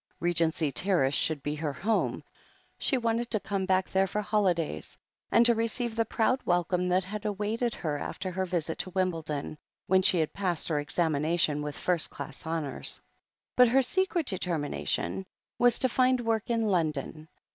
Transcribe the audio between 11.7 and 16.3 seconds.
first class honours. But her secret determination was to find